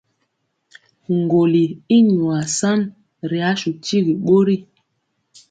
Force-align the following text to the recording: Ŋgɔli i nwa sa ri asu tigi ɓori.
Ŋgɔli 1.19 1.63
i 1.95 1.97
nwa 2.07 2.37
sa 2.57 2.71
ri 3.29 3.39
asu 3.49 3.69
tigi 3.83 4.13
ɓori. 4.25 4.55